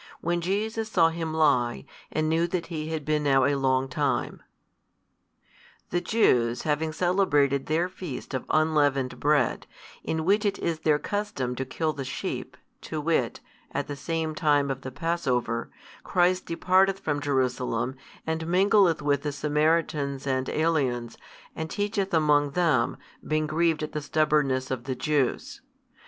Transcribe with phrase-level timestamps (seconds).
[0.19, 4.41] When Jesus saw him lie, and knew that he had been now a long time,
[5.91, 9.67] The Jews having celebrated their feast of unleavened bread,
[10.03, 13.41] in which it is their custom to kill the sheep, to wit,
[13.73, 15.69] at the time of the Passover,
[16.03, 17.95] Christ departeth from Jerusalem,
[18.25, 21.15] and mingleth with the Samaritans and aliens,
[21.55, 25.61] and teacheth among them, being grieved at the stubbornness of the Jews.